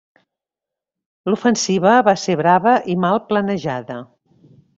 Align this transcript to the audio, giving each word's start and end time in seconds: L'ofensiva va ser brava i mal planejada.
L'ofensiva 1.29 1.91
va 2.07 2.15
ser 2.23 2.37
brava 2.41 2.75
i 2.95 2.97
mal 3.05 3.21
planejada. 3.29 4.01